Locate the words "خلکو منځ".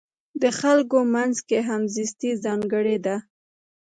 0.59-1.35